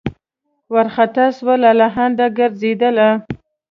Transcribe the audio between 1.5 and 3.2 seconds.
لالهانده ګرځېدله